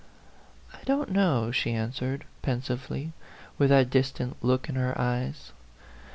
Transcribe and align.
"I 0.73 0.79
don't 0.85 1.11
know," 1.11 1.51
she 1.51 1.73
answered, 1.75 2.25
pensively, 2.41 3.13
with 3.59 3.69
that 3.69 3.91
distant 3.91 4.35
look 4.43 4.67
in 4.67 4.73
her 4.73 4.99
eyes. 4.99 5.51